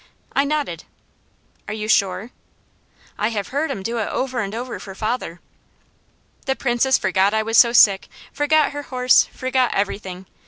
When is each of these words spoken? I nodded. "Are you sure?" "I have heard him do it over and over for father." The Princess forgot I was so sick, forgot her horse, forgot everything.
I 0.33 0.45
nodded. 0.45 0.85
"Are 1.67 1.75
you 1.75 1.87
sure?" 1.87 2.31
"I 3.19 3.27
have 3.27 3.49
heard 3.49 3.69
him 3.69 3.83
do 3.83 3.99
it 3.99 4.07
over 4.07 4.39
and 4.39 4.55
over 4.55 4.79
for 4.79 4.95
father." 4.95 5.41
The 6.47 6.55
Princess 6.55 6.97
forgot 6.97 7.35
I 7.35 7.43
was 7.43 7.59
so 7.59 7.71
sick, 7.71 8.07
forgot 8.33 8.71
her 8.71 8.81
horse, 8.81 9.25
forgot 9.25 9.75
everything. 9.75 10.25